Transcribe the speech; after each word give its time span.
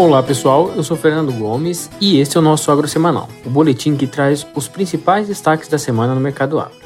Olá 0.00 0.22
pessoal, 0.22 0.72
eu 0.74 0.82
sou 0.82 0.96
Fernando 0.96 1.30
Gomes 1.30 1.90
e 2.00 2.18
este 2.20 2.38
é 2.38 2.40
o 2.40 2.42
nosso 2.42 2.72
Agro 2.72 2.88
Semanal, 2.88 3.28
o 3.44 3.50
boletim 3.50 3.98
que 3.98 4.06
traz 4.06 4.46
os 4.54 4.66
principais 4.66 5.28
destaques 5.28 5.68
da 5.68 5.76
semana 5.76 6.14
no 6.14 6.20
mercado 6.22 6.58
agro. 6.58 6.80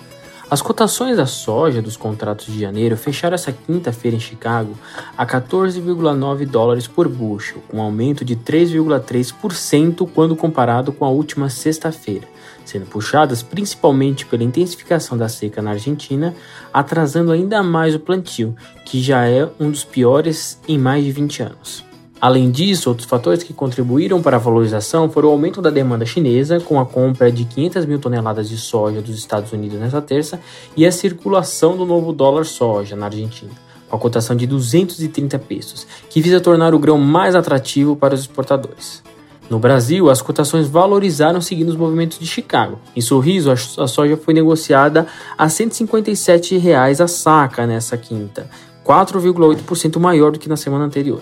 As 0.51 0.61
cotações 0.61 1.17
da 1.17 1.25
soja 1.25 1.81
dos 1.81 1.97
contratos 1.97 2.47
de 2.47 2.59
janeiro 2.59 2.97
fecharam 2.97 3.37
essa 3.37 3.53
quinta-feira 3.53 4.17
em 4.17 4.21
Chicago 4.21 4.77
a 5.17 5.25
14,9 5.25 6.45
dólares 6.45 6.89
por 6.89 7.07
bushel, 7.09 7.63
um 7.73 7.81
aumento 7.81 8.25
de 8.25 8.35
3,3% 8.35 10.11
quando 10.13 10.35
comparado 10.35 10.93
com 10.93 11.05
a 11.05 11.09
última 11.09 11.49
sexta-feira, 11.49 12.27
sendo 12.65 12.87
puxadas 12.87 13.45
principalmente 13.45 14.27
pela 14.27 14.43
intensificação 14.43 15.17
da 15.17 15.29
seca 15.29 15.63
na 15.63 15.71
Argentina, 15.71 16.35
atrasando 16.73 17.31
ainda 17.31 17.63
mais 17.63 17.95
o 17.95 18.01
plantio, 18.01 18.57
que 18.85 19.01
já 19.01 19.25
é 19.25 19.49
um 19.61 19.71
dos 19.71 19.85
piores 19.85 20.59
em 20.67 20.77
mais 20.77 21.05
de 21.05 21.13
20 21.13 21.43
anos. 21.45 21.94
Além 22.25 22.51
disso, 22.51 22.89
outros 22.89 23.07
fatores 23.07 23.43
que 23.43 23.53
contribuíram 23.53 24.23
para 24.23 24.39
a 24.39 24.41
valorização 24.41 25.11
foram 25.11 25.29
o 25.29 25.33
aumento 25.33 25.61
da 25.61 25.69
demanda 25.69 26.07
chinesa, 26.07 26.59
com 26.59 26.81
a 26.81 26.87
compra 26.87 27.31
de 27.31 27.45
500 27.45 27.85
mil 27.85 27.99
toneladas 27.99 28.49
de 28.49 28.57
soja 28.57 29.03
dos 29.03 29.19
Estados 29.19 29.53
Unidos 29.53 29.79
nesta 29.79 30.01
terça, 30.01 30.41
e 30.75 30.87
a 30.87 30.91
circulação 30.91 31.77
do 31.77 31.85
novo 31.85 32.15
dólar 32.15 32.47
soja 32.47 32.97
na 32.97 33.05
Argentina, 33.05 33.51
com 33.91 33.95
a 33.95 33.99
cotação 33.99 34.35
de 34.35 34.47
230 34.47 35.39
pesos, 35.39 35.87
que 36.09 36.23
visa 36.23 36.41
tornar 36.41 36.73
o 36.73 36.79
grão 36.79 36.97
mais 36.97 37.35
atrativo 37.35 37.95
para 37.95 38.15
os 38.15 38.21
exportadores. 38.21 39.03
No 39.51 39.59
Brasil, 39.59 40.09
as 40.09 40.23
cotações 40.23 40.67
valorizaram 40.67 41.43
seguindo 41.43 41.69
os 41.69 41.77
movimentos 41.77 42.19
de 42.19 42.27
Chicago. 42.27 42.79
Em 42.97 43.03
Sorriso, 43.03 43.51
a 43.53 43.87
soja 43.87 44.17
foi 44.17 44.33
negociada 44.33 45.07
a 45.37 45.51
157 45.51 46.57
reais 46.57 47.03
a 47.03 47.07
saca 47.07 47.67
nessa 47.67 47.99
quinta, 47.99 48.49
4,8% 48.83 50.01
maior 50.01 50.33
do 50.33 50.39
que 50.39 50.49
na 50.49 50.57
semana 50.57 50.87
anterior. 50.87 51.21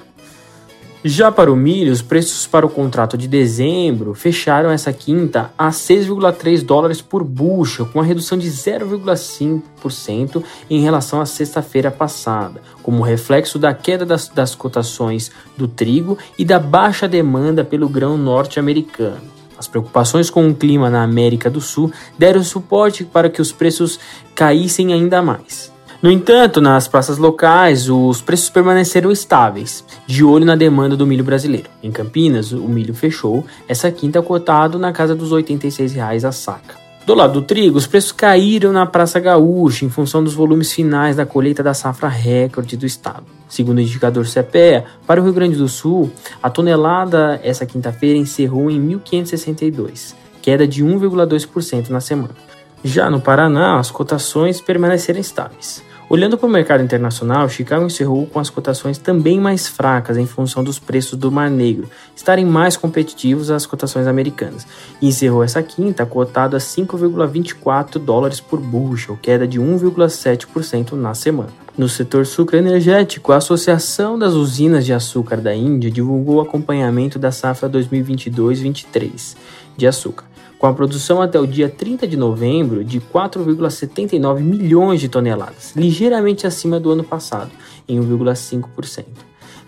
Já 1.05 1.33
para 1.33 1.50
o 1.53 1.56
milho, 1.56 1.92
os 1.92 2.00
preços 2.00 2.47
para 2.47 2.64
o 2.64 2.69
contrato 2.69 3.19
de 3.19 3.27
dezembro 3.27 4.14
fecharam 4.14 4.70
essa 4.70 4.92
quinta 4.92 5.50
a 5.59 5.70
6,3 5.70 6.62
dólares 6.62 7.00
por 7.00 7.25
bushel, 7.25 7.86
com 7.86 7.98
uma 7.98 8.05
redução 8.05 8.39
de 8.39 8.48
0,5% 8.48 10.44
em 10.70 10.81
relação 10.81 11.20
à 11.20 11.27
sexta-feira 11.27 11.91
passada, 11.91 12.62
como 12.84 13.03
reflexo 13.03 13.59
da 13.59 13.75
queda 13.75 14.06
das, 14.06 14.28
das 14.28 14.55
cotações 14.55 15.33
do 15.56 15.67
trigo 15.67 16.17
e 16.39 16.44
da 16.44 16.61
baixa 16.61 17.09
demanda 17.09 17.64
pelo 17.64 17.89
grão 17.89 18.16
norte-americano. 18.16 19.33
As 19.59 19.66
preocupações 19.66 20.31
com 20.31 20.48
o 20.48 20.55
clima 20.55 20.89
na 20.89 21.03
América 21.03 21.50
do 21.50 21.61
Sul 21.61 21.91
deram 22.16 22.44
suporte 22.44 23.03
para 23.03 23.28
que 23.28 23.42
os 23.42 23.50
preços 23.50 23.98
caíssem 24.37 24.92
ainda 24.92 25.20
mais. 25.20 25.72
No 26.03 26.11
entanto, 26.11 26.61
nas 26.61 26.89
praças 26.89 27.17
locais, 27.17 27.89
os 27.89 28.20
preços 28.20 28.50
permaneceram 28.50 29.12
estáveis, 29.12 29.84
de 30.05 30.25
olho 30.25 30.44
na 30.44 30.56
demanda 30.56 30.97
do 30.97 31.06
milho 31.06 31.22
brasileiro. 31.22 31.70
Em 31.81 31.92
Campinas, 31.92 32.50
o 32.50 32.67
milho 32.67 32.92
fechou 32.92 33.47
essa 33.69 33.89
quinta 33.89 34.20
cotado 34.20 34.81
na 34.81 34.92
casa 34.92 35.14
dos 35.14 35.31
86 35.31 35.92
reais 35.92 36.25
a 36.25 36.33
saca. 36.33 36.75
Do 37.06 37.14
lado 37.14 37.34
do 37.34 37.42
trigo, 37.42 37.78
os 37.78 37.86
preços 37.86 38.11
caíram 38.11 38.72
na 38.72 38.84
Praça 38.84 39.20
Gaúcha 39.20 39.84
em 39.84 39.89
função 39.89 40.25
dos 40.25 40.34
volumes 40.34 40.72
finais 40.72 41.14
da 41.14 41.25
colheita 41.25 41.62
da 41.62 41.72
safra 41.72 42.09
recorde 42.09 42.77
do 42.77 42.84
estado. 42.84 43.27
Segundo 43.48 43.78
o 43.78 43.81
indicador 43.81 44.27
CPEA, 44.27 44.84
para 45.06 45.20
o 45.20 45.25
Rio 45.25 45.33
Grande 45.33 45.56
do 45.56 45.69
Sul, 45.69 46.11
a 46.42 46.50
tonelada 46.50 47.41
essa 47.44 47.64
quinta-feira 47.64 48.19
encerrou 48.19 48.69
em 48.69 48.98
1.562, 48.98 50.16
queda 50.42 50.66
de 50.66 50.84
1,2% 50.84 51.91
na 51.91 52.00
semana. 52.00 52.34
Já 52.83 53.09
no 53.09 53.20
Paraná, 53.20 53.78
as 53.78 53.92
cotações 53.92 54.61
permaneceram 54.61 55.20
estáveis. 55.20 55.92
Olhando 56.13 56.37
para 56.37 56.47
o 56.47 56.51
mercado 56.51 56.85
internacional, 56.85 57.49
Chicago 57.49 57.87
encerrou 57.87 58.27
com 58.27 58.39
as 58.39 58.51
cotações 58.51 58.99
também 58.99 59.41
mais 59.41 59.67
fracas 59.67 60.19
em 60.19 60.27
função 60.27 60.63
dos 60.63 60.79
preços 60.79 61.19
do 61.19 61.33
Mar 61.33 61.49
Negro 61.49 61.89
estarem 62.15 62.45
mais 62.45 62.77
competitivos 62.77 63.50
às 63.50 63.65
cotações 63.65 64.06
americanas, 64.06 64.67
e 65.01 65.09
encerrou 65.09 65.43
essa 65.43 65.62
quinta 65.62 66.05
cotado 66.05 66.55
a 66.55 66.59
5,24 66.59 67.99
dólares 67.99 68.41
por 68.41 68.61
bushel, 68.61 69.19
queda 69.22 69.49
de 69.49 69.59
1,7% 69.59 70.93
na 70.93 71.15
semana. 71.15 71.49
No 71.77 71.88
setor 71.88 72.27
sucroenergético, 72.27 73.33
a 73.33 73.37
Associação 73.37 74.19
das 74.19 74.34
Usinas 74.34 74.84
de 74.84 74.93
Açúcar 74.93 75.41
da 75.41 75.55
Índia 75.55 75.91
divulgou 75.91 76.37
o 76.37 76.41
acompanhamento 76.43 77.19
da 77.19 77.33
safra 77.33 77.69
2022-23 77.71 79.37
de 79.77 79.87
açúcar 79.87 80.27
com 80.62 80.69
a 80.69 80.72
produção 80.72 81.21
até 81.21 81.41
o 81.41 81.47
dia 81.47 81.69
30 81.69 82.06
de 82.06 82.16
novembro 82.16 82.84
de 82.84 83.00
4,79 83.00 84.38
milhões 84.38 85.00
de 85.00 85.09
toneladas, 85.09 85.72
ligeiramente 85.75 86.47
acima 86.47 86.78
do 86.78 86.93
ano 86.93 87.03
passado, 87.03 87.50
em 87.89 87.99
1,5%. 87.99 89.04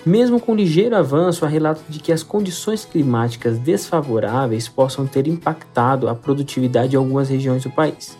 Mesmo 0.07 0.39
com 0.39 0.55
ligeiro 0.55 0.95
avanço, 0.95 1.45
há 1.45 1.49
relatos 1.49 1.83
de 1.89 1.99
que 1.99 2.13
as 2.13 2.23
condições 2.23 2.85
climáticas 2.85 3.59
desfavoráveis 3.59 4.69
possam 4.69 5.05
ter 5.05 5.27
impactado 5.27 6.09
a 6.09 6.15
produtividade 6.15 6.95
em 6.95 6.99
algumas 6.99 7.29
regiões 7.29 7.65
do 7.65 7.71
país. 7.71 8.17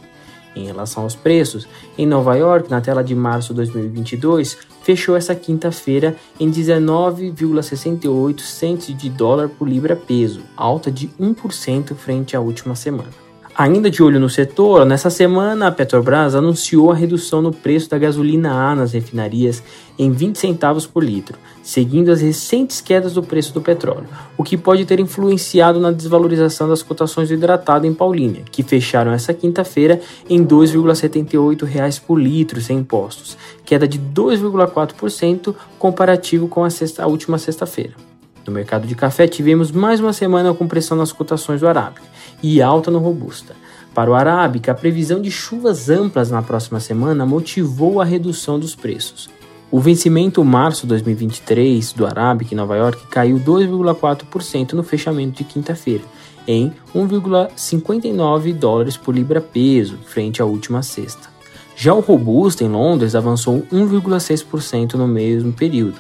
Em 0.55 0.67
relação 0.67 1.03
aos 1.03 1.15
preços, 1.17 1.67
em 1.99 2.07
Nova 2.07 2.37
York, 2.37 2.71
na 2.71 2.81
tela 2.81 3.03
de 3.03 3.15
março 3.15 3.53
de 3.53 3.57
2022, 3.57 4.59
fechou 4.83 5.17
essa 5.17 5.35
quinta-feira 5.35 6.15
em 6.39 6.51
19,68 6.51 8.41
centos 8.41 8.97
de 8.97 9.11
dólar 9.11 9.49
por 9.49 9.69
libra 9.69 9.97
peso, 9.97 10.43
alta 10.57 10.91
de 10.91 11.09
1% 11.21 11.95
frente 11.95 12.37
à 12.37 12.41
última 12.41 12.75
semana. 12.75 13.24
Ainda 13.57 13.89
de 13.89 14.03
olho 14.03 14.19
no 14.19 14.29
setor, 14.29 14.85
nessa 14.85 15.09
semana 15.09 15.69
a 15.69 15.71
Petrobras 15.71 16.35
anunciou 16.35 16.91
a 16.91 16.95
redução 16.95 17.41
no 17.41 17.53
preço 17.53 17.89
da 17.89 17.97
gasolina 17.97 18.51
A 18.51 18.75
nas 18.75 18.93
refinarias 18.93 19.63
em 19.97 20.11
20 20.11 20.37
centavos 20.37 20.89
por 20.89 21.05
litro, 21.05 21.39
seguindo 21.63 22.11
as 22.11 22.21
recentes 22.21 22.81
quedas 22.81 23.13
do 23.13 23.23
preço 23.23 23.55
do 23.55 23.61
petróleo, 23.61 24.09
o 24.37 24.43
que 24.43 24.57
pode 24.57 24.85
ter 24.85 24.99
influenciado 24.99 25.79
na 25.79 25.93
desvalorização 25.93 26.69
das 26.69 26.83
cotações 26.83 27.29
do 27.29 27.35
hidratado 27.35 27.87
em 27.87 27.95
Paulínia, 27.95 28.43
que 28.51 28.65
fecharam 28.65 29.13
essa 29.13 29.33
quinta-feira 29.33 30.01
em 30.29 30.41
R$ 30.41 30.47
2,78 30.47 32.01
por 32.05 32.21
litro 32.21 32.61
sem 32.61 32.79
impostos, 32.79 33.39
queda 33.65 33.87
de 33.87 34.01
2,4% 34.01 35.55
comparativo 35.79 36.49
com 36.49 36.65
a, 36.65 36.71
sexta, 36.71 37.05
a 37.05 37.07
última 37.07 37.39
sexta-feira. 37.39 37.93
No 38.45 38.53
mercado 38.53 38.85
de 38.85 38.97
café, 38.97 39.29
tivemos 39.29 39.71
mais 39.71 40.01
uma 40.01 40.13
semana 40.13 40.53
com 40.53 40.67
pressão 40.67 40.97
nas 40.97 41.13
cotações 41.13 41.61
do 41.61 41.69
Arábica 41.69 42.14
e 42.45 42.61
alta 42.61 42.91
no 42.91 42.99
Robusta. 42.99 43.57
Para 43.95 44.11
o 44.11 44.15
Arábica, 44.15 44.73
a 44.73 44.75
previsão 44.75 45.23
de 45.23 45.31
chuvas 45.31 45.89
amplas 45.89 46.31
na 46.31 46.43
próxima 46.43 46.79
semana 46.79 47.25
motivou 47.25 48.03
a 48.03 48.05
redução 48.05 48.59
dos 48.59 48.75
preços. 48.75 49.31
O 49.71 49.81
vencimento 49.81 50.45
março 50.45 50.87
2023 50.87 51.95
do 51.95 52.07
Arábica 52.07 52.53
em 52.53 52.57
Nova 52.57 52.77
York 52.77 53.07
caiu 53.07 53.41
2,4% 53.41 54.75
no 54.75 54.83
fechamento 54.83 55.39
de 55.39 55.45
quinta-feira, 55.45 56.05
em 56.47 56.71
1,59 56.95 58.53
dólares 58.53 58.99
por 58.99 59.15
libra 59.15 59.41
peso, 59.41 59.97
frente 60.05 60.43
à 60.43 60.45
última 60.45 60.83
sexta. 60.83 61.31
Já 61.75 61.95
o 61.95 62.01
Robusta 62.01 62.63
em 62.63 62.69
Londres 62.69 63.15
avançou 63.15 63.67
1,6% 63.73 64.95
no 64.95 65.09
mesmo 65.09 65.53
período, 65.53 65.99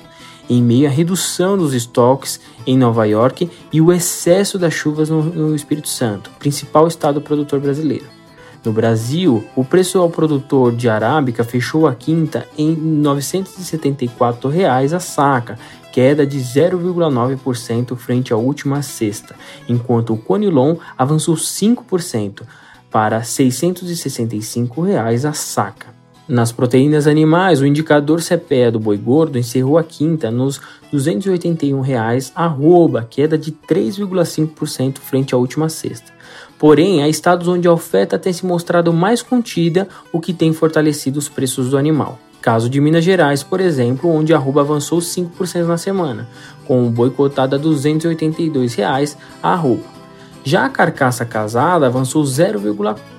em 0.48 0.62
meio 0.62 0.86
à 0.86 0.90
redução 0.90 1.56
dos 1.56 1.74
estoques 1.74 2.40
em 2.66 2.76
Nova 2.76 3.06
York 3.06 3.50
e 3.72 3.80
o 3.80 3.92
excesso 3.92 4.58
das 4.58 4.74
chuvas 4.74 5.10
no, 5.10 5.22
no 5.22 5.54
Espírito 5.54 5.88
Santo, 5.88 6.30
principal 6.38 6.86
estado 6.86 7.20
produtor 7.20 7.60
brasileiro. 7.60 8.06
No 8.64 8.72
Brasil, 8.72 9.44
o 9.54 9.62
preço 9.62 9.98
ao 9.98 10.08
produtor 10.08 10.74
de 10.74 10.88
arábica 10.88 11.44
fechou 11.44 11.86
a 11.86 11.94
quinta 11.94 12.48
em 12.56 12.74
974 12.74 14.48
reais 14.48 14.94
a 14.94 15.00
saca, 15.00 15.58
queda 15.92 16.26
de 16.26 16.38
0,9% 16.38 17.94
frente 17.94 18.32
à 18.32 18.36
última 18.36 18.80
sexta, 18.80 19.36
enquanto 19.68 20.14
o 20.14 20.18
Conilon 20.18 20.76
avançou 20.96 21.34
5% 21.34 22.42
para 22.90 23.22
665 23.22 24.80
reais 24.80 25.26
a 25.26 25.34
saca. 25.34 25.93
Nas 26.26 26.50
proteínas 26.50 27.06
animais, 27.06 27.60
o 27.60 27.66
indicador 27.66 28.22
CPE 28.22 28.70
do 28.72 28.80
boi 28.80 28.96
gordo 28.96 29.38
encerrou 29.38 29.76
a 29.76 29.84
quinta 29.84 30.30
nos 30.30 30.58
281 30.90 31.78
reais, 31.82 32.32
arroba, 32.34 33.06
queda 33.08 33.36
de 33.36 33.52
3,5% 33.52 34.98
frente 34.98 35.34
à 35.34 35.38
última 35.38 35.68
sexta. 35.68 36.10
Porém, 36.58 37.02
há 37.02 37.08
estados 37.08 37.46
onde 37.46 37.68
a 37.68 37.72
oferta 37.72 38.18
tem 38.18 38.32
se 38.32 38.46
mostrado 38.46 38.90
mais 38.90 39.20
contida, 39.20 39.86
o 40.10 40.18
que 40.18 40.32
tem 40.32 40.50
fortalecido 40.54 41.18
os 41.18 41.28
preços 41.28 41.68
do 41.68 41.76
animal. 41.76 42.18
Caso 42.40 42.70
de 42.70 42.80
Minas 42.80 43.04
Gerais, 43.04 43.42
por 43.42 43.60
exemplo, 43.60 44.10
onde 44.10 44.32
a 44.32 44.36
arroba 44.38 44.62
avançou 44.62 45.00
5% 45.00 45.66
na 45.66 45.76
semana, 45.76 46.26
com 46.66 46.86
o 46.86 46.90
boi 46.90 47.10
cotado 47.10 47.54
a 47.54 47.58
282 47.58 48.74
reais 48.74 49.14
a 49.42 49.52
arroba. 49.52 49.84
Já 50.42 50.64
a 50.64 50.70
carcaça 50.70 51.26
casada 51.26 51.86
avançou 51.86 52.22
0,4% 52.22 53.13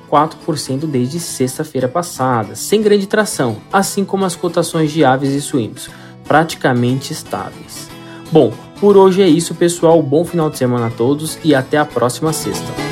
desde 0.87 1.19
sexta-feira 1.19 1.87
passada, 1.87 2.55
sem 2.55 2.81
grande 2.81 3.07
tração, 3.07 3.57
assim 3.71 4.05
como 4.05 4.25
as 4.25 4.35
cotações 4.35 4.91
de 4.91 5.03
aves 5.03 5.31
e 5.31 5.41
suínos, 5.41 5.89
praticamente 6.27 7.11
estáveis. 7.11 7.89
Bom, 8.31 8.53
por 8.79 8.97
hoje 8.97 9.21
é 9.21 9.27
isso, 9.27 9.55
pessoal. 9.55 10.01
Bom 10.01 10.25
final 10.25 10.49
de 10.49 10.57
semana 10.57 10.87
a 10.87 10.91
todos 10.91 11.37
e 11.43 11.55
até 11.55 11.77
a 11.77 11.85
próxima 11.85 12.33
sexta. 12.33 12.84